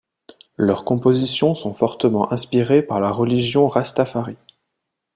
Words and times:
Leurs 0.57 0.83
compositions 0.83 1.53
sont 1.53 1.75
fortement 1.75 2.33
inspirées 2.33 2.81
par 2.81 2.99
la 2.99 3.11
religion 3.11 3.67
Rastafari. 3.67 4.35